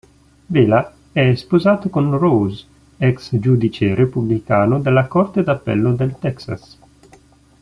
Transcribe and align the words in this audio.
Vela 0.47 0.95
è 1.11 1.35
sposato 1.35 1.89
con 1.89 2.17
Rose, 2.17 2.65
ex 2.97 3.37
giudice 3.37 3.93
repubblicano 3.93 4.79
della 4.79 5.05
Corte 5.05 5.43
d'Appello 5.43 5.93
del 5.93 6.15
Texas. 6.17 6.77